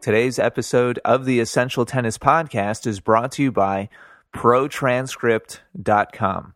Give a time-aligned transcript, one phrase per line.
[0.00, 3.88] Today's episode of the Essential Tennis Podcast is brought to you by
[4.32, 6.54] ProTranscript.com.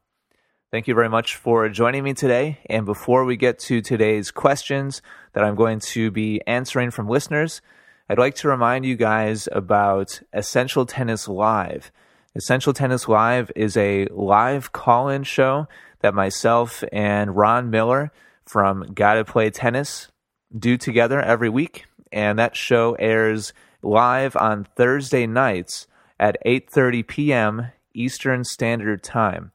[0.71, 2.61] Thank you very much for joining me today.
[2.67, 5.03] And before we get to today's questions
[5.33, 7.61] that I'm going to be answering from listeners,
[8.09, 11.91] I'd like to remind you guys about Essential Tennis Live.
[12.37, 15.67] Essential Tennis Live is a live call in show
[15.99, 18.13] that myself and Ron Miller
[18.47, 20.13] from Gotta Play Tennis
[20.57, 23.53] do together every week and that show airs
[23.83, 25.87] live on Thursday nights
[26.21, 27.67] at 8:30 p.m.
[27.95, 29.53] Eastern Standard Time.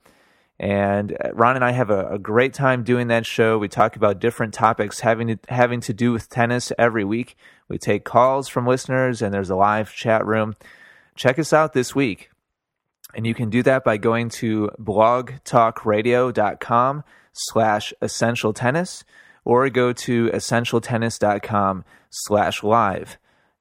[0.60, 3.60] And uh, Ron and I have a, a, great time doing that show.
[3.60, 7.38] We talk about different topics having to, having to do with tennis every week.
[7.68, 10.56] We take calls from listeners, and there's a live chat room.
[11.16, 12.32] Check us out this week.
[13.14, 17.04] And you can do that by going to blogtalkradio.com
[17.34, 19.04] slash essential tennis
[19.48, 23.18] or go to essentialtennis.com slash live.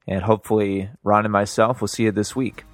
[0.09, 2.65] And hopefully, Ron and myself will see you this week.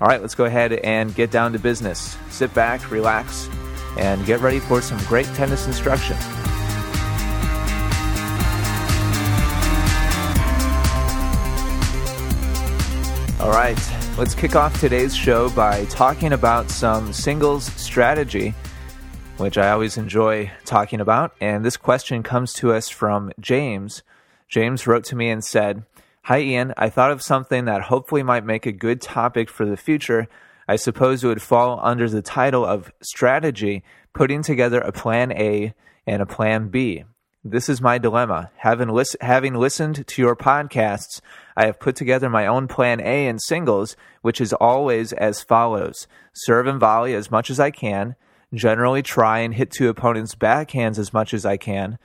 [0.00, 2.16] All right, let's go ahead and get down to business.
[2.30, 3.48] Sit back, relax,
[3.98, 6.16] and get ready for some great tennis instruction.
[13.40, 13.78] All right,
[14.16, 18.54] let's kick off today's show by talking about some singles strategy,
[19.40, 21.34] which I always enjoy talking about.
[21.40, 24.02] And this question comes to us from James,
[24.50, 25.84] James wrote to me and said,
[26.24, 26.74] Hi, Ian.
[26.76, 30.28] I thought of something that hopefully might make a good topic for the future.
[30.66, 35.72] I suppose it would fall under the title of strategy, putting together a plan A
[36.04, 37.04] and a plan B.
[37.44, 38.50] This is my dilemma.
[38.56, 41.20] Having, lis- having listened to your podcasts,
[41.56, 46.08] I have put together my own plan A in singles, which is always as follows
[46.32, 48.16] serve and volley as much as I can,
[48.52, 51.98] generally try and hit two opponents' backhands as much as I can,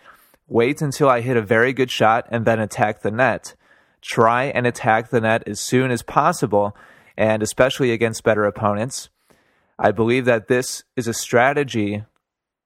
[0.48, 3.56] Wait until I hit a very good shot and then attack the net.
[4.02, 6.78] Try and attack the net as soon as possible,
[7.18, 9.10] and especially against better opponents.
[9.80, 12.04] I believe that this is a strategy.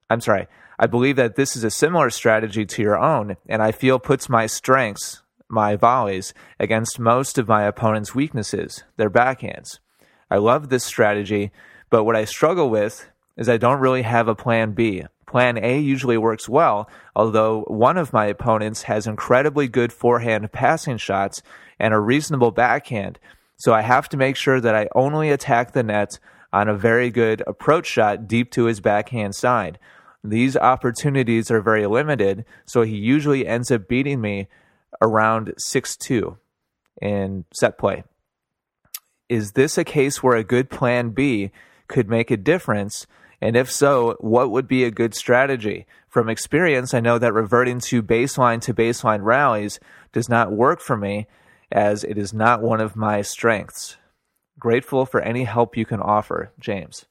[0.09, 0.47] I'm sorry.
[0.77, 4.27] I believe that this is a similar strategy to your own, and I feel puts
[4.27, 9.79] my strengths, my volleys, against most of my opponent's weaknesses, their backhands.
[10.29, 11.51] I love this strategy,
[11.89, 15.03] but what I struggle with is I don't really have a plan B.
[15.25, 20.97] Plan A usually works well, although one of my opponents has incredibly good forehand passing
[20.97, 21.41] shots
[21.79, 23.17] and a reasonable backhand.
[23.55, 26.19] So I have to make sure that I only attack the net
[26.51, 29.79] on a very good approach shot deep to his backhand side.
[30.23, 34.47] These opportunities are very limited, so he usually ends up beating me
[35.01, 36.37] around 6 2
[37.01, 38.03] in set play.
[39.29, 41.51] Is this a case where a good plan B
[41.87, 43.07] could make a difference?
[43.41, 45.85] And if so, what would be a good strategy?
[46.07, 49.79] From experience, I know that reverting to baseline to baseline rallies
[50.11, 51.27] does not work for me
[51.71, 53.97] as it is not one of my strengths.
[54.57, 57.05] Grateful for any help you can offer, James.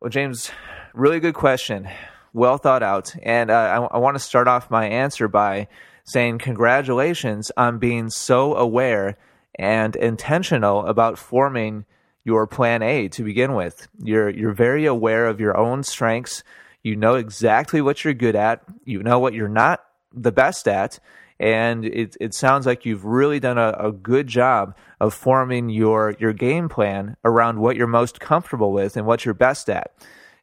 [0.00, 0.50] Well, James,
[0.94, 1.88] really good question.
[2.32, 3.14] Well thought out.
[3.22, 5.68] And uh, I, I want to start off my answer by
[6.04, 9.16] saying congratulations on being so aware
[9.56, 11.84] and intentional about forming
[12.24, 13.88] your plan A to begin with.
[14.02, 16.42] You're you're very aware of your own strengths.
[16.82, 18.62] You know exactly what you're good at.
[18.84, 20.98] You know what you're not the best at.
[21.40, 26.14] And it it sounds like you've really done a, a good job of forming your
[26.20, 29.92] your game plan around what you're most comfortable with and what you're best at.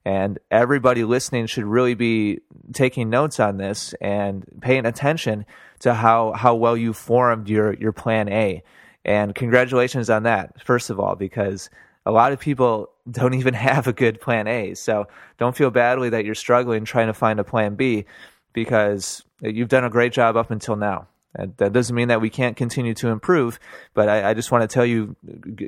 [0.05, 2.39] And everybody listening should really be
[2.73, 5.45] taking notes on this and paying attention
[5.79, 8.63] to how, how well you formed your, your plan A.
[9.05, 11.69] And congratulations on that, first of all, because
[12.05, 14.73] a lot of people don't even have a good plan A.
[14.75, 15.07] So
[15.37, 18.05] don't feel badly that you're struggling trying to find a plan B
[18.53, 21.07] because you've done a great job up until now.
[21.35, 23.59] And that doesn't mean that we can't continue to improve,
[23.93, 25.15] but I, I just want to tell you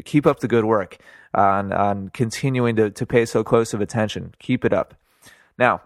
[0.05, 0.97] keep up the good work
[1.35, 4.33] on, on continuing to, to pay so close of attention.
[4.39, 4.95] Keep it up.
[5.59, 5.81] Now,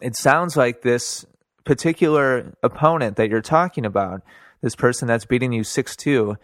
[0.00, 1.26] it sounds like this
[1.64, 4.22] particular opponent that you're talking about
[4.60, 6.36] this person that's beating you 6-2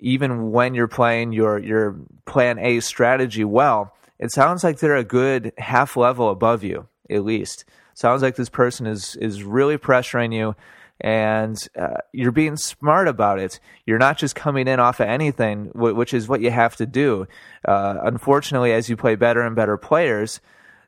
[0.00, 1.96] even when you're playing your your
[2.26, 7.24] plan A strategy well, it sounds like they're a good half level above you at
[7.24, 7.64] least.
[7.94, 10.54] Sounds like this person is is really pressuring you,
[11.00, 13.58] and uh, you're being smart about it.
[13.86, 17.26] You're not just coming in off of anything, which is what you have to do.
[17.64, 20.40] Uh, unfortunately, as you play better and better players,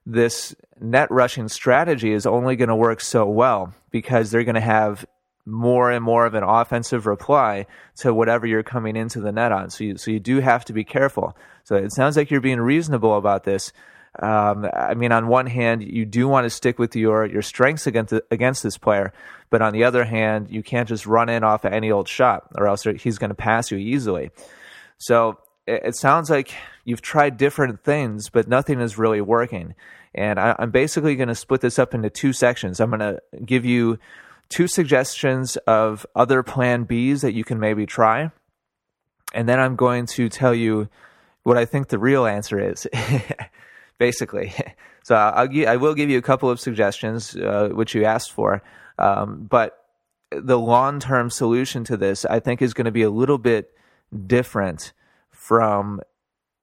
[0.06, 4.60] this net rushing strategy is only going to work so well because they're going to
[4.60, 5.04] have
[5.46, 7.66] more and more of an offensive reply
[7.96, 9.70] to whatever you're coming into the net on.
[9.70, 11.36] So you, so you do have to be careful.
[11.64, 13.72] So it sounds like you're being reasonable about this.
[14.18, 17.86] Um, I mean, on one hand, you do want to stick with your your strengths
[17.86, 19.12] against against this player,
[19.50, 22.66] but on the other hand, you can't just run in off any old shot, or
[22.66, 24.30] else he's going to pass you easily.
[24.98, 26.52] So it, it, sounds like
[26.84, 29.76] you've tried different things, but nothing is really working.
[30.12, 32.80] And I, I'm basically going to split this up into two sections.
[32.80, 33.98] I'm going to give you
[34.50, 38.30] two suggestions of other Plan Bs that you can maybe try,
[39.32, 40.88] and then I'm going to tell you
[41.42, 42.86] what I think the real answer is.
[44.00, 44.52] basically.
[45.02, 48.62] So I'll, I will give you a couple of suggestions, uh, which you asked for.
[48.98, 49.86] Um, but
[50.30, 53.72] the long term solution to this, I think, is going to be a little bit
[54.26, 54.92] different
[55.30, 56.02] from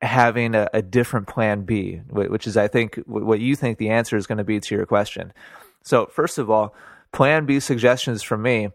[0.03, 4.15] having a, a, different plan B, which is, I think, what you think the answer
[4.15, 5.33] is going to be to your question.
[5.81, 6.75] So, first of all,
[7.11, 8.69] plan B suggestions from me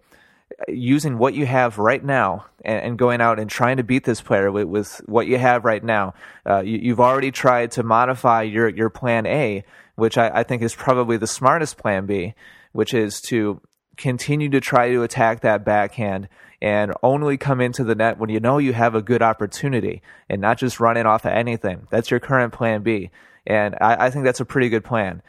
[0.69, 4.51] using what you have right now and, going out and trying to beat this player
[4.51, 6.15] with, with what you have right now.
[6.47, 9.65] Uh, you, have already tried to modify your, your plan A,
[9.97, 12.35] which I, I, think is probably the smartest plan B,
[12.73, 13.61] which is to
[13.97, 16.29] continue to try to attack that backhand
[16.61, 20.41] and only come into the net when you know you have a good opportunity and
[20.41, 21.87] not just running off of anything.
[21.91, 23.11] That's your current plan B.
[23.47, 25.23] And I, I think that's a pretty good plan,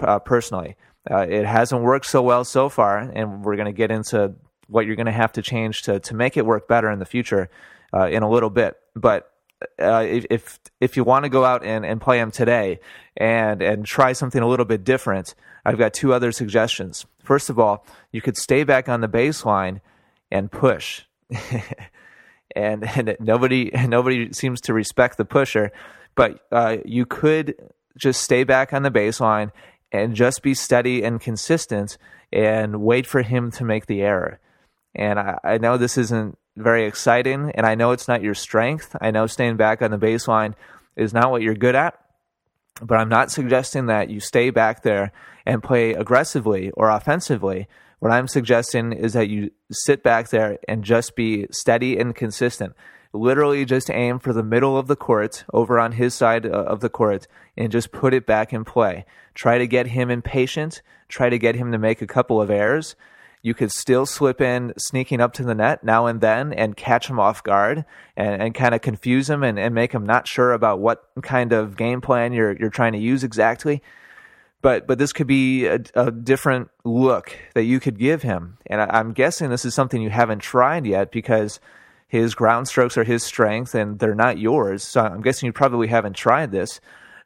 [0.00, 0.76] uh, personally.
[1.10, 4.34] Uh, it hasn't worked so well so far, and we're going to get into
[4.68, 7.04] what you're going to have to change to to make it work better in the
[7.04, 7.48] future
[7.94, 8.76] uh, in a little bit.
[8.94, 9.30] But
[9.80, 12.80] uh, if if you want to go out and, and play them today
[13.16, 17.06] and and try something a little bit different, I've got two other suggestions.
[17.22, 19.80] First of all, you could stay back on the baseline
[20.30, 21.02] and push.
[22.56, 25.72] and, and nobody nobody seems to respect the pusher,
[26.14, 27.54] but uh, you could
[27.96, 29.50] just stay back on the baseline
[29.96, 31.98] and just be steady and consistent
[32.32, 34.38] and wait for him to make the error.
[34.94, 38.96] And I, I know this isn't very exciting, and I know it's not your strength.
[39.00, 40.54] I know staying back on the baseline
[40.96, 41.98] is not what you're good at,
[42.80, 45.12] but I'm not suggesting that you stay back there
[45.44, 47.68] and play aggressively or offensively.
[47.98, 52.74] What I'm suggesting is that you sit back there and just be steady and consistent.
[53.16, 56.80] Literally, just aim for the middle of the court over on his side uh, of
[56.80, 57.26] the court
[57.56, 59.04] and just put it back in play.
[59.34, 60.82] Try to get him impatient.
[61.08, 62.96] Try to get him to make a couple of errors
[63.46, 67.08] you could still slip in sneaking up to the net now and then and catch
[67.08, 67.84] him off guard
[68.16, 71.52] and, and kind of confuse him and, and make him not sure about what kind
[71.52, 73.84] of game plan you're you're trying to use exactly.
[74.62, 78.80] But but this could be a, a different look that you could give him, and
[78.80, 81.60] I, I'm guessing this is something you haven't tried yet because
[82.08, 84.82] his ground strokes are his strength and they're not yours.
[84.82, 86.80] So I'm guessing you probably haven't tried this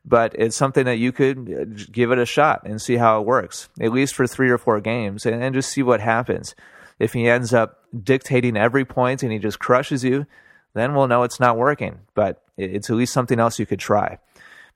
[0.04, 3.26] but it's something that you could uh, give it a shot and see how it
[3.26, 6.54] works, at least for three or four games, and, and just see what happens.
[6.98, 10.26] If he ends up dictating every point and he just crushes you,
[10.74, 12.00] then we'll know it's not working.
[12.14, 14.18] But it's at least something else you could try.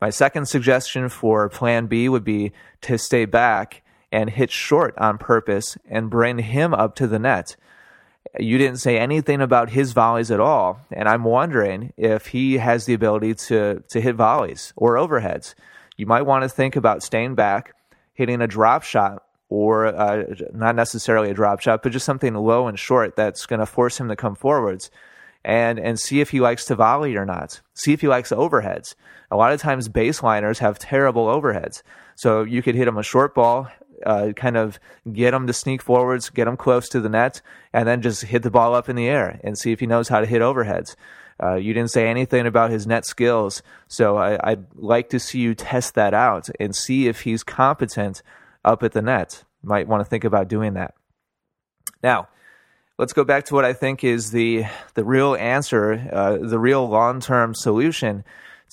[0.01, 2.53] My second suggestion for plan B would be
[2.83, 7.57] to stay back and hit short on purpose and bring him up to the net
[8.39, 12.87] you didn't say anything about his volleys at all, and I'm wondering if he has
[12.87, 15.55] the ability to to hit volleys or overheads.
[15.97, 17.75] You might want to think about staying back,
[18.15, 22.67] hitting a drop shot, or uh, not necessarily a drop shot, but just something low
[22.67, 24.91] and short that's going to force him to come forwards,
[25.45, 27.61] and and see if he likes to volley or not.
[27.75, 28.95] See if he likes overheads.
[29.31, 31.83] A lot of times, baseliners have terrible overheads,
[32.17, 33.69] so you could hit him a short ball,
[34.05, 34.79] uh, kind of
[35.13, 37.41] get him to sneak forwards, get him close to the net,
[37.73, 40.09] and then just hit the ball up in the air and see if he knows
[40.09, 40.95] how to hit overheads.
[41.43, 45.41] Uh, you didn't say anything about his net skills, so I, would like to see
[45.41, 48.23] you test that out and see if he's competent
[48.65, 49.43] up at the net.
[49.63, 50.95] Might want to think about doing that.
[52.03, 52.29] Now,
[52.99, 56.89] let's go back to what I think is the the real answer, uh, the real
[56.89, 58.25] long term solution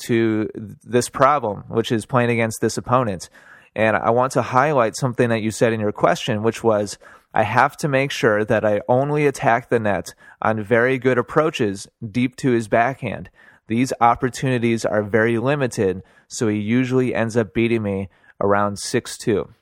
[0.03, 0.49] to
[0.83, 3.29] this problem, which is playing against this opponent.
[3.75, 6.97] And I want to highlight something that you said in your question, which was
[7.33, 11.87] I have to make sure that I only attack the net on very good approaches
[12.05, 13.29] deep to his backhand.
[13.67, 18.09] These opportunities are very limited, so he usually ends up beating me
[18.41, 19.53] around 6 2.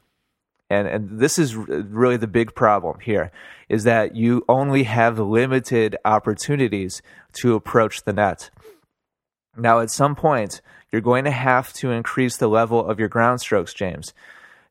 [0.72, 3.32] And, and this is really the big problem here
[3.70, 7.02] is that you only have limited opportunities
[7.34, 8.50] to approach the net.
[9.58, 13.42] Now, at some point, you're going to have to increase the level of your ground
[13.42, 14.14] strokes, James.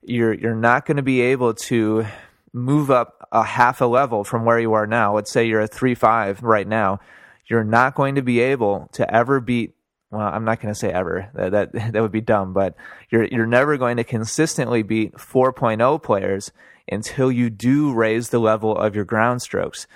[0.02, 2.06] You're you're not going to be able to
[2.52, 5.66] move up a half a level from where you are now, let's say you're a
[5.68, 7.00] 3 5 right now,
[7.46, 9.74] you're not going to be able to ever beat.
[10.10, 11.30] Well, I'm not going to say ever.
[11.34, 12.52] That, that that would be dumb.
[12.52, 12.74] But
[13.10, 16.52] you're you're never going to consistently beat 4.0 players
[16.90, 19.86] until you do raise the level of your ground strokes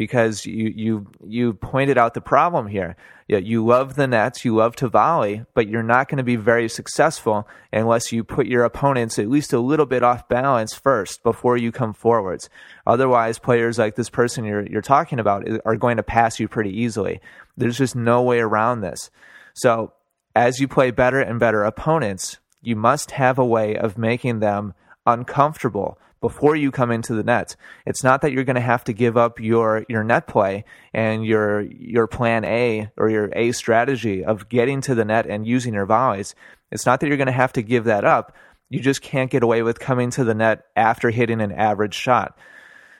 [0.00, 2.96] because you you you pointed out the problem here.
[3.28, 6.70] You love the nets, you love to volley, but you're not going to be very
[6.70, 11.58] successful unless you put your opponents at least a little bit off balance first before
[11.58, 12.48] you come forwards.
[12.86, 16.74] Otherwise, players like this person you're you're talking about are going to pass you pretty
[16.74, 17.20] easily.
[17.58, 19.10] There's just no way around this.
[19.52, 19.92] So,
[20.34, 24.72] as you play better and better opponents, you must have a way of making them
[25.04, 27.56] uncomfortable before you come into the net.
[27.86, 31.24] It's not that you're going to have to give up your your net play and
[31.24, 35.74] your your plan A or your A strategy of getting to the net and using
[35.74, 36.34] your volleys.
[36.70, 38.36] It's not that you're going to have to give that up.
[38.68, 42.38] You just can't get away with coming to the net after hitting an average shot.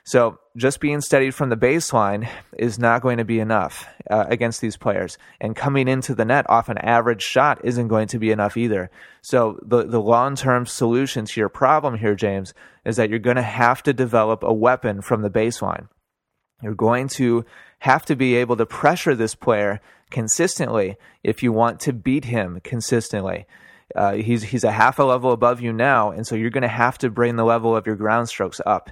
[0.03, 2.27] So just being steady from the baseline
[2.57, 5.17] is not going to be enough uh, against these players.
[5.39, 8.89] And coming into the net off an average shot isn't going to be enough either.
[9.21, 12.53] So the, the long term solution to your problem here, James,
[12.83, 15.87] is that you're going to have to develop a weapon from the baseline.
[16.63, 17.45] You're going to
[17.79, 22.59] have to be able to pressure this player consistently if you want to beat him
[22.63, 23.45] consistently.
[23.95, 26.67] Uh, he's he's a half a level above you now, and so you're going to
[26.67, 28.91] have to bring the level of your ground strokes up.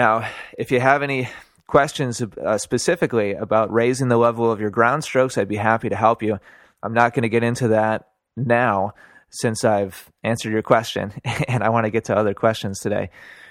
[0.00, 0.26] Now,
[0.56, 1.28] if you have any
[1.66, 5.94] questions uh, specifically about raising the level of your ground strokes, I'd be happy to
[5.94, 6.38] help you.
[6.82, 8.94] I'm not going to get into that now
[9.28, 11.12] since I've answered your question,
[11.48, 13.10] and I want to get to other questions today.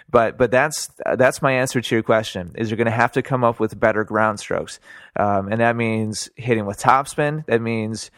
[0.09, 2.53] But but that's that's my answer to your question.
[2.55, 4.79] Is you're going to have to come up with better ground strokes,
[5.19, 7.45] um, and that means hitting with topspin.
[7.45, 8.09] That means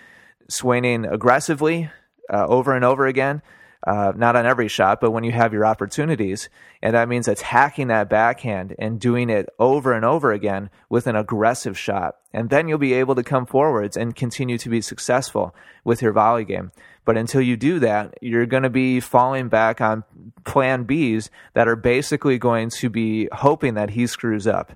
[0.47, 1.91] swinging aggressively
[2.33, 3.41] uh, over and over again
[3.85, 6.49] uh, not on every shot, but when you have your opportunities.
[6.81, 11.15] And that means attacking that backhand and doing it over and over again with an
[11.15, 12.15] aggressive shot.
[12.33, 16.11] And then you'll be able to come forwards and continue to be successful with your
[16.11, 16.71] volley game.
[17.05, 20.03] But until you do that, you're going to be falling back on
[20.45, 24.73] plan Bs that are basically going to be hoping that he screws up.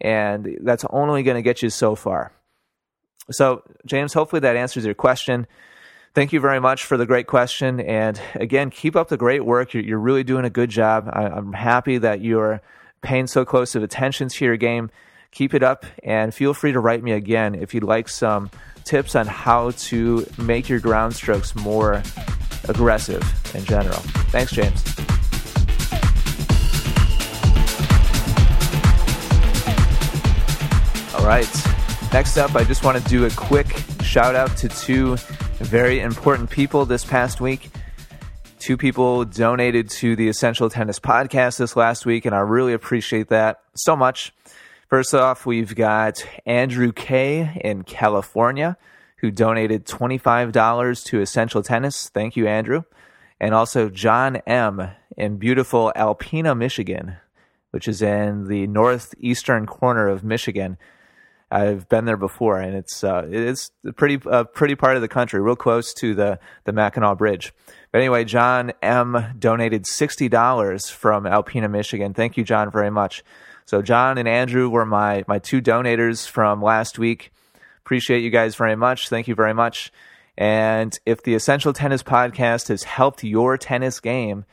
[0.00, 2.32] And that's only going to get you so far.
[3.30, 5.46] So, James, hopefully that answers your question.
[6.18, 7.78] Thank you very much for the great question.
[7.78, 9.72] And again, keep up the great work.
[9.72, 11.08] You're, you're really doing a good job.
[11.12, 12.60] I, I'm happy that you're
[13.02, 14.90] paying so close of attention to your game.
[15.30, 18.50] Keep it up and feel free to write me again if you'd like some
[18.82, 22.02] tips on how to make your ground strokes more
[22.68, 23.22] aggressive
[23.54, 24.00] in general.
[24.32, 24.82] Thanks, James.
[31.14, 31.48] All right.
[32.12, 33.68] Next up, I just want to do a quick
[34.02, 35.16] shout out to two
[35.58, 37.70] very important people this past week.
[38.58, 43.28] Two people donated to the Essential Tennis podcast this last week, and I really appreciate
[43.28, 44.32] that so much.
[44.88, 47.60] First off, we've got Andrew K.
[47.62, 48.76] in California
[49.18, 52.08] who donated $25 to Essential Tennis.
[52.08, 52.84] Thank you, Andrew.
[53.40, 54.90] And also John M.
[55.16, 57.16] in beautiful Alpena, Michigan,
[57.70, 60.78] which is in the northeastern corner of Michigan.
[61.50, 65.08] I've been there before, and it's uh, it's a pretty uh, pretty part of the
[65.08, 67.54] country, real close to the the Mackinac Bridge.
[67.90, 72.12] But anyway, John M donated sixty dollars from Alpena, Michigan.
[72.12, 73.24] Thank you, John, very much.
[73.64, 77.32] So John and Andrew were my my two donators from last week.
[77.80, 79.08] Appreciate you guys very much.
[79.08, 79.90] Thank you very much.
[80.36, 84.44] And if the Essential Tennis Podcast has helped your tennis game,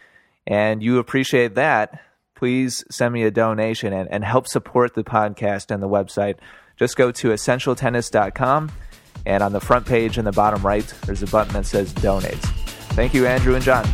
[0.48, 2.02] and you appreciate that,
[2.36, 6.38] please send me a donation and, and help support the podcast and the website
[6.78, 8.72] just go to essentialtennis.com,
[9.26, 12.36] and on the front page in the bottom right, there's a button that says donate.
[12.96, 13.86] Thank you, Andrew and John.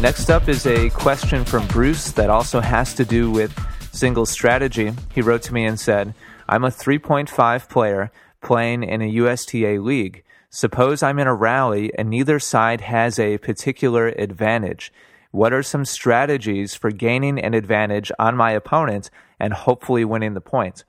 [0.00, 3.52] Next up is a question from Bruce that also has to do with
[3.92, 4.92] single strategy.
[5.14, 6.14] He wrote to me and said,
[6.48, 8.10] I'm a 3.5 player
[8.40, 10.24] playing in a USTA league.
[10.48, 14.90] Suppose I'm in a rally and neither side has a particular advantage.
[15.30, 20.40] What are some strategies for gaining an advantage on my opponent and hopefully winning the
[20.40, 20.84] point?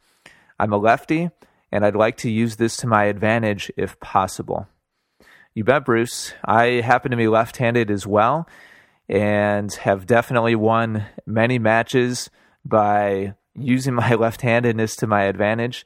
[0.59, 1.29] I'm a lefty,
[1.71, 4.67] and I'd like to use this to my advantage if possible.
[5.53, 6.33] You bet, Bruce.
[6.43, 8.47] I happen to be left handed as well
[9.07, 12.29] and have definitely won many matches
[12.65, 15.85] by using my left handedness to my advantage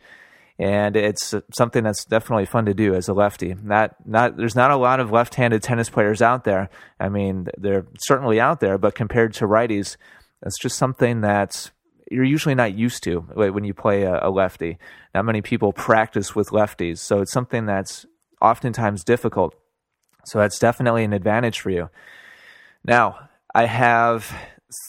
[0.57, 3.55] and it's something that's definitely fun to do as a lefty.
[3.61, 6.69] Not not there's not a lot of left-handed tennis players out there.
[6.99, 9.97] I mean, they're certainly out there, but compared to righties,
[10.45, 11.71] it's just something that
[12.09, 14.77] you're usually not used to when you play a lefty.
[15.13, 18.05] Not many people practice with lefties, so it's something that's
[18.41, 19.55] oftentimes difficult.
[20.25, 21.89] So that's definitely an advantage for you.
[22.83, 24.31] Now, I have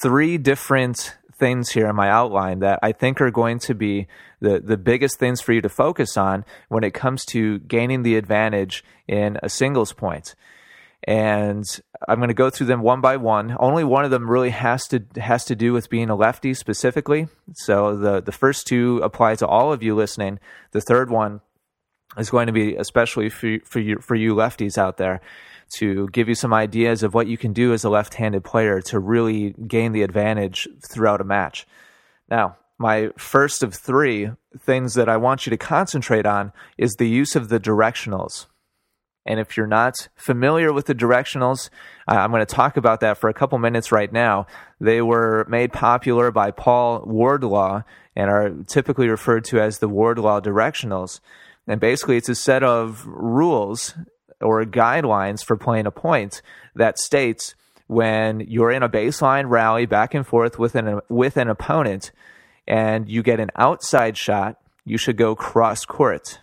[0.03, 4.07] three different things here in my outline that I think are going to be
[4.41, 8.17] the, the biggest things for you to focus on when it comes to gaining the
[8.17, 10.35] advantage in a singles point.
[11.05, 11.65] And
[12.09, 13.57] I'm going to go through them one by one.
[13.61, 17.29] Only one of them really has to has to do with being a lefty specifically.
[17.55, 20.41] So the the first two apply to all of you listening.
[20.73, 21.43] The third one
[22.19, 25.21] is going to be especially for for you for you lefties out there
[25.75, 28.99] to give you some ideas of what you can do as a left-handed player to
[28.99, 31.67] really gain the advantage throughout a match.
[32.31, 37.09] Now, my first of three things that I want you to concentrate on is the
[37.09, 38.47] use of the directionals.
[39.25, 41.69] And if you're not familiar with the directionals,
[42.09, 44.47] uh, I'm going to talk about that for a couple minutes right now.
[44.81, 47.83] They were made popular by Paul Wardlaw
[48.15, 51.21] and are typically referred to as the Wardlaw directionals.
[51.67, 53.95] And basically, it's a set of rules
[54.41, 56.43] or guidelines for playing a point
[56.75, 57.55] that states
[57.87, 62.11] when you're in a baseline rally back and forth with an, with an opponent
[62.67, 66.41] and you get an outside shot, you should go cross court.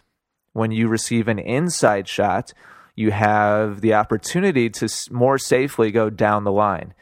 [0.53, 2.53] When you receive an inside shot,
[2.95, 6.93] you have the opportunity to more safely go down the line.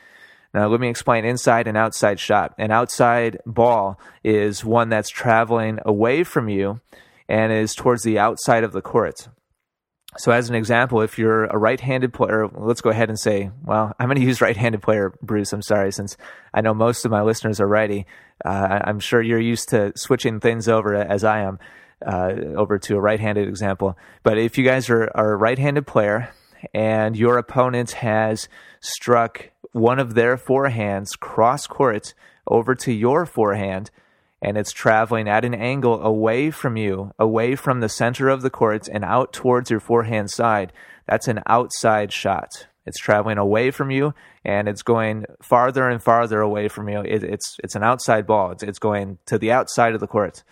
[0.53, 2.53] Now, let me explain inside and outside shot.
[2.57, 6.81] An outside ball is one that's traveling away from you
[7.29, 9.27] and is towards the outside of the court.
[10.17, 13.49] So, as an example, if you're a right handed player, let's go ahead and say,
[13.63, 15.53] well, I'm going to use right handed player, Bruce.
[15.53, 16.17] I'm sorry, since
[16.53, 18.05] I know most of my listeners are righty.
[18.43, 21.59] Uh, I'm sure you're used to switching things over as I am
[22.05, 23.97] uh, over to a right handed example.
[24.23, 26.33] But if you guys are, are a right handed player
[26.73, 28.49] and your opponent has
[28.79, 32.13] struck one of their forehands cross court
[32.47, 33.91] over to your forehand,
[34.41, 38.49] and it's traveling at an angle away from you, away from the center of the
[38.49, 40.73] court and out towards your forehand side.
[41.07, 42.67] That's an outside shot.
[42.85, 47.01] It's traveling away from you and it's going farther and farther away from you.
[47.01, 48.51] It, it's it's an outside ball.
[48.51, 50.43] It's, it's going to the outside of the court.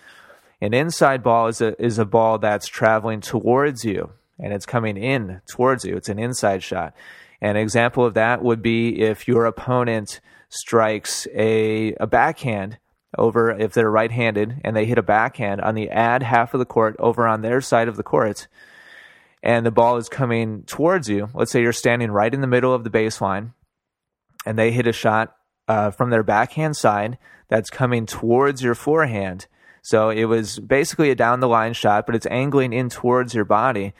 [0.61, 4.97] An inside ball is a is a ball that's traveling towards you and it's coming
[4.97, 5.97] in towards you.
[5.97, 6.93] It's an inside shot.
[7.41, 12.77] An example of that would be if your opponent strikes a, a backhand
[13.17, 16.65] over if they're right-handed and they hit a backhand on the ad half of the
[16.65, 18.47] court over on their side of the court
[19.41, 21.29] and the ball is coming towards you.
[21.33, 23.53] Let's say you're standing right in the middle of the baseline
[24.45, 25.35] and they hit a shot
[25.67, 27.17] uh, from their backhand side
[27.47, 29.47] that's coming towards your forehand.
[29.81, 33.45] So it was basically a down the line shot but it's angling in towards your
[33.45, 33.93] body.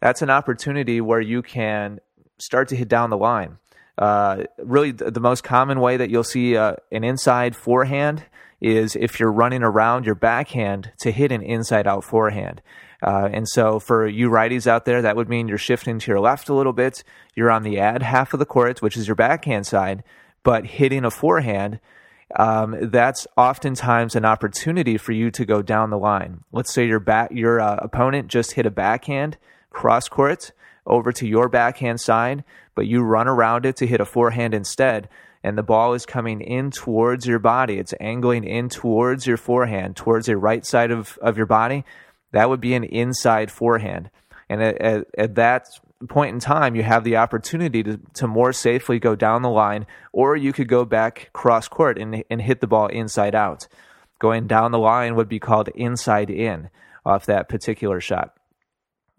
[0.00, 2.00] That's an opportunity where you can
[2.38, 3.58] start to hit down the line.
[3.98, 8.24] Uh, really the most common way that you'll see uh, an inside forehand
[8.60, 12.60] is if you're running around your backhand to hit an inside out forehand.
[13.02, 16.20] Uh, and so for you righties out there, that would mean you're shifting to your
[16.20, 17.04] left a little bit.
[17.34, 20.02] You're on the ad half of the court, which is your backhand side,
[20.42, 21.78] but hitting a forehand.
[22.36, 26.44] Um, that's oftentimes an opportunity for you to go down the line.
[26.52, 29.38] Let's say your back, your uh, opponent just hit a backhand
[29.70, 30.52] cross court
[30.84, 32.44] over to your backhand side,
[32.74, 35.08] but you run around it to hit a forehand instead
[35.42, 37.78] and the ball is coming in towards your body.
[37.78, 41.84] It's angling in towards your forehand, towards the right side of, of your body.
[42.32, 44.10] That would be an inside forehand.
[44.48, 45.66] And at, at, at that
[46.08, 49.86] point in time, you have the opportunity to, to more safely go down the line,
[50.12, 53.66] or you could go back cross court and, and hit the ball inside out.
[54.18, 56.70] Going down the line would be called inside in
[57.04, 58.34] off that particular shot.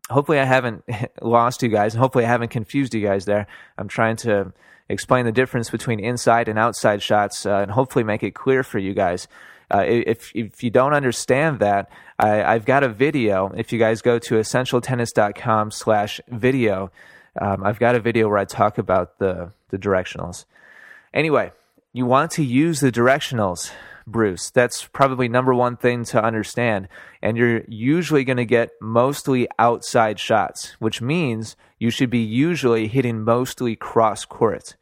[0.09, 0.83] Hopefully, I haven't
[1.21, 3.47] lost you guys, and hopefully, I haven't confused you guys there.
[3.77, 4.53] I'm trying to
[4.89, 8.79] explain the difference between inside and outside shots, uh, and hopefully make it clear for
[8.79, 9.27] you guys.
[9.71, 13.51] Uh, if if you don't understand that, I, have got a video.
[13.55, 16.91] If you guys go to essentialtennis.com slash video,
[17.39, 20.45] um, I've got a video where I talk about the the directionals.
[21.13, 21.51] Anyway,
[21.93, 23.71] you want to use the directionals
[24.11, 24.49] Bruce.
[24.49, 26.87] That's probably number one thing to understand.
[27.21, 32.87] And you're usually going to get mostly outside shots, which means you should be usually
[32.87, 34.75] hitting mostly cross court.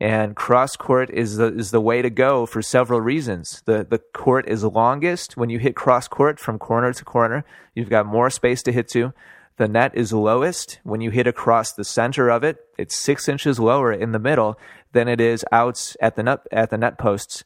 [0.00, 3.62] And cross court is the, is the way to go for several reasons.
[3.66, 5.36] The, the court is longest.
[5.36, 8.88] When you hit cross court from corner to corner, you've got more space to hit
[8.88, 9.12] to.
[9.58, 12.56] The net is lowest when you hit across the center of it.
[12.78, 14.58] It's six inches lower in the middle
[14.92, 17.44] than it is out at the net, at the net posts.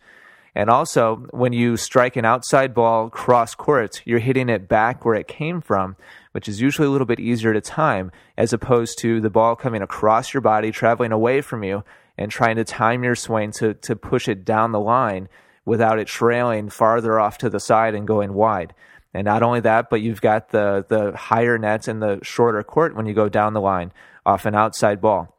[0.55, 5.15] And also, when you strike an outside ball cross court, you're hitting it back where
[5.15, 5.97] it came from,
[6.33, 9.83] which is usually a little bit easier to time, as opposed to the ball coming
[9.83, 11.85] across your body, traveling away from you,
[12.17, 15.29] and trying to time your swing to, to push it down the line
[15.67, 18.73] without it trailing farther off to the side and going wide.
[19.13, 22.97] And not only that, but you've got the, the higher nets and the shorter court
[22.97, 23.93] when you go down the line
[24.25, 25.36] off an outside ball.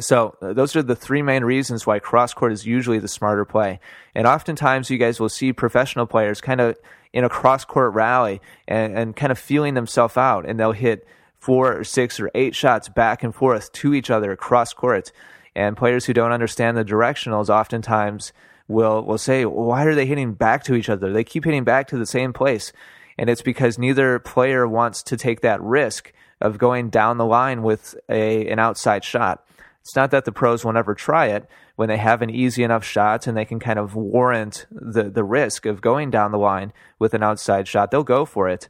[0.00, 3.44] So uh, those are the three main reasons why cross court is usually the smarter
[3.44, 3.80] play.
[4.14, 6.76] And oftentimes you guys will see professional players kind of
[7.12, 11.06] in a cross court rally and, and kind of feeling themselves out and they'll hit
[11.38, 15.10] four or six or eight shots back and forth to each other across court.
[15.54, 18.32] And players who don't understand the directionals oftentimes
[18.68, 21.12] will will say, why are they hitting back to each other?
[21.12, 22.72] They keep hitting back to the same place.
[23.18, 27.62] And it's because neither player wants to take that risk of going down the line
[27.62, 29.44] with a an outside shot.
[29.80, 32.84] It's not that the pros will never try it when they have an easy enough
[32.84, 36.72] shot and they can kind of warrant the, the risk of going down the line
[36.98, 37.90] with an outside shot.
[37.90, 38.68] They'll go for it.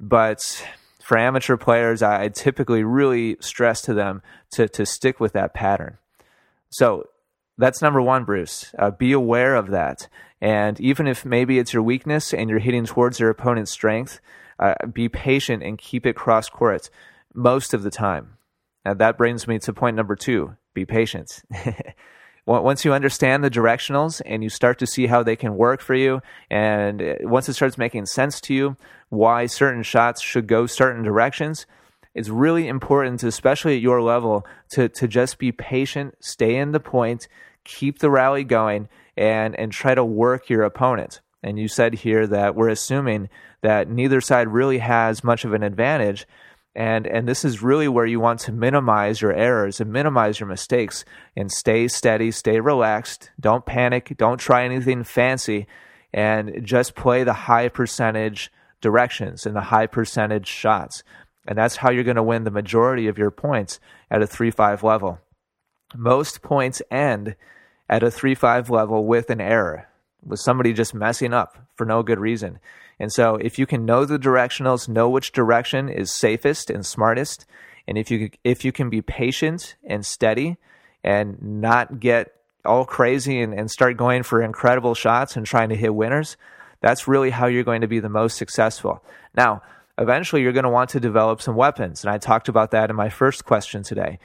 [0.00, 0.66] But
[1.02, 5.98] for amateur players, I typically really stress to them to, to stick with that pattern.
[6.70, 7.04] So
[7.58, 8.74] that's number one, Bruce.
[8.78, 10.08] Uh, be aware of that.
[10.40, 14.20] And even if maybe it's your weakness and you're hitting towards your opponent's strength,
[14.58, 16.90] uh, be patient and keep it cross court
[17.34, 18.35] most of the time.
[18.86, 21.42] And that brings me to point number two be patient.
[22.46, 25.94] once you understand the directionals and you start to see how they can work for
[25.94, 26.20] you,
[26.50, 28.76] and uh, once it starts making sense to you
[29.08, 31.66] why certain shots should go certain directions,
[32.14, 36.80] it's really important, especially at your level, to, to just be patient, stay in the
[36.80, 37.26] point,
[37.64, 41.20] keep the rally going and and try to work your opponent.
[41.42, 43.30] And you said here that we're assuming
[43.62, 46.26] that neither side really has much of an advantage.
[46.76, 50.46] And, and this is really where you want to minimize your errors and minimize your
[50.46, 51.06] mistakes.
[51.34, 55.66] And stay steady, stay relaxed, don't panic, don't try anything fancy,
[56.12, 61.02] and just play the high percentage directions and the high percentage shots.
[61.48, 64.50] And that's how you're going to win the majority of your points at a 3
[64.50, 65.18] 5 level.
[65.94, 67.36] Most points end
[67.88, 69.88] at a 3 5 level with an error,
[70.26, 72.58] with somebody just messing up for no good reason.
[72.98, 77.46] And so, if you can know the directionals, know which direction is safest and smartest,
[77.86, 80.56] and if you if you can be patient and steady
[81.04, 82.34] and not get
[82.64, 86.36] all crazy and, and start going for incredible shots and trying to hit winners,
[86.80, 89.04] that's really how you're going to be the most successful.
[89.36, 89.62] Now,
[89.98, 92.96] eventually, you're going to want to develop some weapons, and I talked about that in
[92.96, 94.18] my first question today.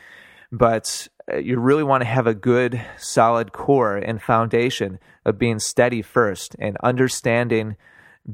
[0.51, 5.59] But uh, you really want to have a good, solid core and foundation of being
[5.59, 7.77] steady first and understanding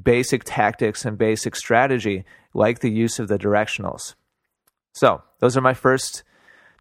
[0.04, 4.16] basic tactics and basic strategy, like the use of the directionals.
[4.94, 6.24] So, those are my first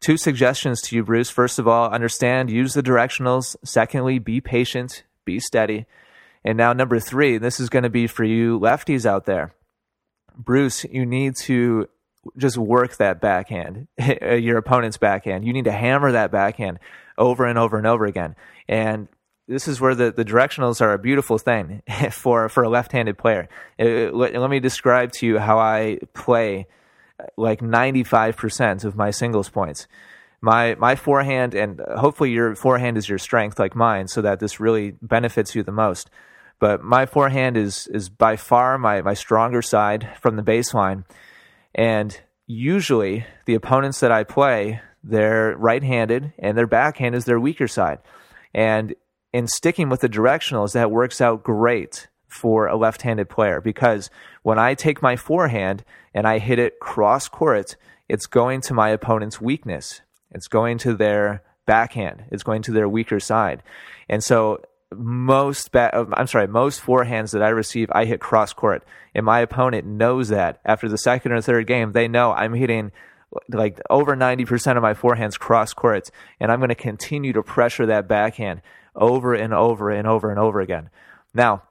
[0.01, 1.31] two suggestions to you, Bruce.
[1.31, 3.57] First of all, understand, use the directionals.
[3.65, 5.87] Secondly, be patient, be steady.
[6.45, 9.53] And now, number three, this is going to be for you lefties out there.
[10.37, 11.89] Bruce, you need to
[12.37, 13.89] just work that backhand,
[14.21, 15.45] your opponent's backhand.
[15.45, 16.79] You need to hammer that backhand
[17.19, 18.37] over and over and over again.
[18.69, 19.09] And
[19.49, 23.19] this is where the, the directionals are a beautiful thing for, for a left handed
[23.19, 23.49] player.
[23.79, 26.67] It, uh, let, let me describe to you how I play
[27.19, 29.87] uh, like 95% of my singles points.
[30.41, 34.61] My, my forehand, and hopefully your forehand is your strength like mine, so that this
[34.61, 36.11] really benefits you the most.
[36.59, 41.05] But my forehand is, is by far my, my stronger side from the baseline
[41.77, 47.39] and usually, the opponents that I play, they're right handed and their backhand is their
[47.39, 47.99] weaker side.
[48.55, 48.95] And
[49.33, 54.11] in sticking with the directionals, that works out great for a left handed player because
[54.43, 55.85] when I take my forehand
[56.15, 57.77] and I hit it cross court,
[58.09, 60.01] it's going to my opponent's weakness.
[60.31, 62.25] It's going to their backhand.
[62.31, 63.63] It's going to their weaker side.
[64.09, 64.63] And so
[64.99, 69.25] most ba- uh, I'm sorry, most forehands that I receive, I hit cross court, and
[69.25, 70.61] my opponent knows that.
[70.65, 72.93] After the second or third game, they know I'm hitting
[73.49, 77.87] like over 90% of my forehands cross courts, and I'm going to continue to pressure
[77.87, 78.63] that backhand
[78.95, 80.91] over and over and over and over again.
[81.35, 81.63] Now,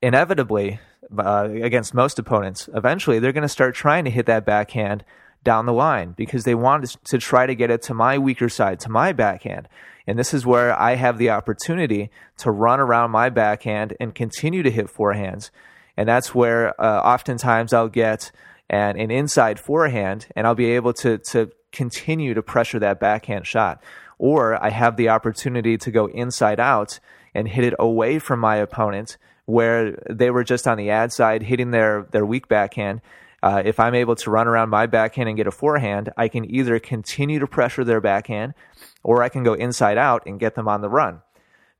[0.00, 0.80] inevitably,
[1.16, 5.04] uh, against most opponents, eventually they're going to start trying to hit that backhand
[5.44, 8.80] down the line because they want to try to get it to my weaker side,
[8.80, 9.68] to my backhand.
[10.06, 14.62] And this is where I have the opportunity to run around my backhand and continue
[14.62, 15.50] to hit forehands.
[15.96, 18.32] And that's where uh, oftentimes I'll get
[18.70, 23.46] an, an inside forehand and I'll be able to, to continue to pressure that backhand
[23.46, 23.82] shot.
[24.18, 27.00] Or I have the opportunity to go inside out
[27.34, 31.42] and hit it away from my opponent where they were just on the ad side
[31.42, 33.00] hitting their, their weak backhand.
[33.42, 36.48] Uh, if I'm able to run around my backhand and get a forehand, I can
[36.48, 38.54] either continue to pressure their backhand
[39.02, 41.22] or I can go inside out and get them on the run.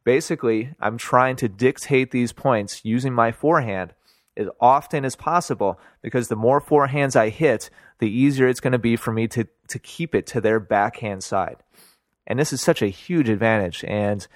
[0.05, 3.94] Basically, I'm trying to dictate these points using my forehand
[4.37, 8.79] as often as possible because the more forehands I hit, the easier it's going to
[8.79, 11.59] be for me to, to keep it to their backhand side.
[12.27, 14.27] And this is such a huge advantage, and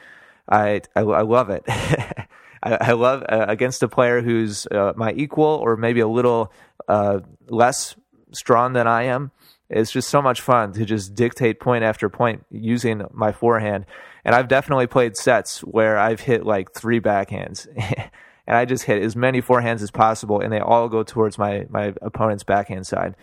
[0.48, 1.64] I, I, I love it.
[2.66, 6.52] I, I, love uh, against a player who's uh, my equal or maybe a little
[6.88, 7.94] uh, less
[8.32, 9.30] strong than I am.
[9.68, 13.86] It's just so much fun to just dictate point after point using my forehand.
[14.24, 17.66] And I've definitely played sets where I've hit like three backhands.
[18.46, 21.66] and I just hit as many forehands as possible, and they all go towards my,
[21.68, 23.16] my opponent's backhand side.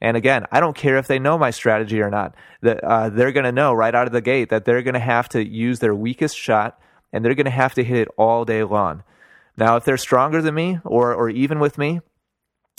[0.00, 2.34] And again, I don't care if they know my strategy or not.
[2.62, 5.00] That uh, they're going to know right out of the gate that they're going to
[5.00, 6.80] have to use their weakest shot,
[7.12, 9.02] and they're going to have to hit it all day long.
[9.56, 12.00] Now, if they're stronger than me or or even with me,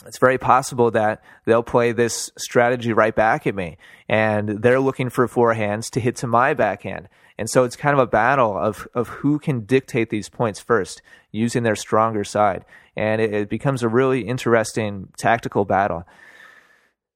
[0.06, 5.10] it's very possible that they'll play this strategy right back at me, and they're looking
[5.10, 7.10] for forehands to hit to my backhand.
[7.38, 11.02] And so it's kind of a battle of of who can dictate these points first,
[11.32, 12.65] using their stronger side,
[12.96, 16.06] and it, it becomes a really interesting tactical battle.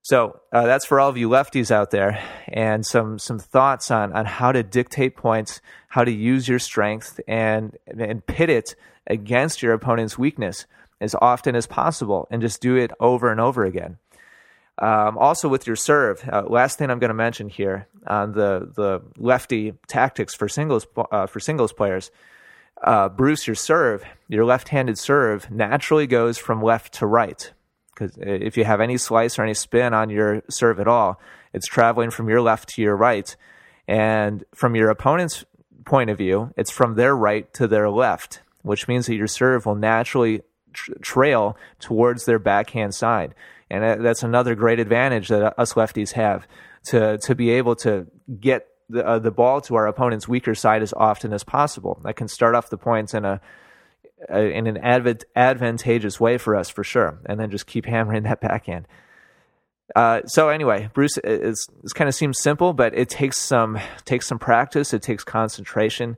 [0.03, 4.11] So uh, that's for all of you lefties out there, and some some thoughts on
[4.11, 8.75] on how to dictate points, how to use your strength, and and pit it
[9.07, 10.65] against your opponent's weakness
[10.99, 13.97] as often as possible, and just do it over and over again.
[14.77, 18.71] Um, also, with your serve, uh, last thing I'm going to mention here on the
[18.75, 22.11] the lefty tactics for singles uh, for singles players.
[22.83, 27.53] Uh, Bruce, your serve, your left-handed serve naturally goes from left to right
[27.93, 31.19] because if you have any slice or any spin on your serve at all,
[31.53, 33.35] it's traveling from your left to your right.
[33.87, 35.45] And from your opponent's
[35.85, 39.65] point of view, it's from their right to their left, which means that your serve
[39.65, 40.41] will naturally
[40.73, 43.35] tra- trail towards their backhand side.
[43.69, 46.47] And that's another great advantage that us lefties have
[46.85, 48.07] to, to be able to
[48.39, 51.99] get the, uh, the ball to our opponent's weaker side as often as possible.
[52.03, 53.37] That can start off the points in a uh,
[54.29, 58.41] in an adv- advantageous way for us for sure, and then just keep hammering that
[58.41, 58.87] backhand.
[59.95, 64.39] Uh, so anyway, Bruce is kind of seems simple, but it takes some takes some
[64.39, 64.93] practice.
[64.93, 66.17] It takes concentration,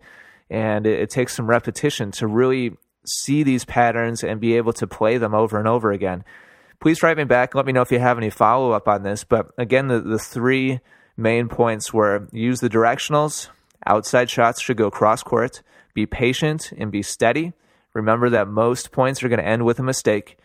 [0.49, 4.87] and it, it takes some repetition to really see these patterns and be able to
[4.87, 6.23] play them over and over again.
[6.79, 7.55] Please write me back.
[7.55, 9.23] Let me know if you have any follow up on this.
[9.23, 10.79] But again, the, the three
[11.17, 13.49] main points were use the directionals.
[13.85, 15.61] Outside shots should go cross court.
[15.93, 17.53] Be patient and be steady.
[17.95, 20.37] Remember that most points are going to end with a mistake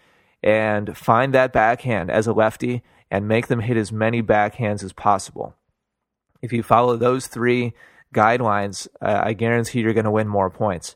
[0.43, 4.93] and find that backhand as a lefty and make them hit as many backhands as
[4.93, 5.55] possible.
[6.41, 7.75] If you follow those three
[8.15, 10.95] guidelines, uh, I guarantee you're going to win more points.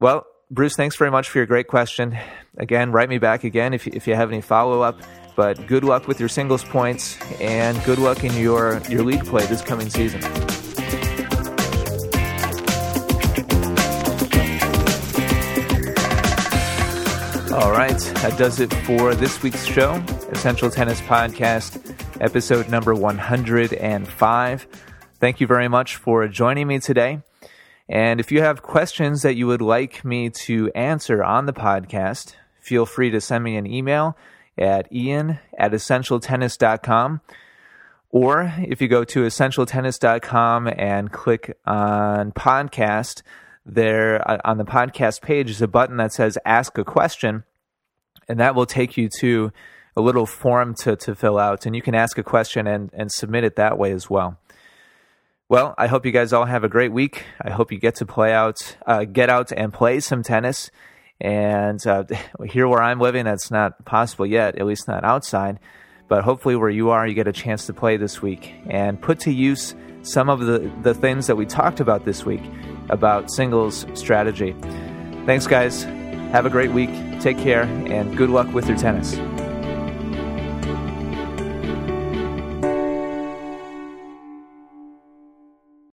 [0.00, 2.16] Well, Bruce, thanks very much for your great question.
[2.56, 5.00] Again, write me back again if you, if you have any follow up.
[5.36, 9.44] But good luck with your singles points and good luck in your, your league play
[9.46, 10.22] this coming season.
[17.58, 19.94] All right, that does it for this week's show,
[20.30, 24.66] Essential Tennis Podcast, episode number 105.
[25.18, 27.20] Thank you very much for joining me today.
[27.88, 32.36] And if you have questions that you would like me to answer on the podcast,
[32.60, 34.16] feel free to send me an email
[34.56, 37.22] at ian at essentialtennis.com.
[38.10, 43.22] Or if you go to essentialtennis.com and click on podcast,
[43.66, 47.44] there uh, on the podcast page is a button that says ask a question
[48.28, 49.52] and that will take you to
[49.96, 53.10] a little form to, to fill out and you can ask a question and, and
[53.10, 54.38] submit it that way as well.
[55.48, 57.24] Well i hope you guys all have a great week.
[57.42, 60.70] I hope you get to play out uh, get out and play some tennis.
[61.20, 62.04] And uh,
[62.44, 65.58] here where i'm living that's not possible yet at least not outside.
[66.06, 69.20] But hopefully where you are you get a chance to play this week and put
[69.20, 72.42] to use some of the, the things that we talked about this week
[72.88, 74.54] about singles strategy.
[75.26, 75.84] Thanks guys
[76.32, 79.18] have a great week Take care and good luck with your tennis.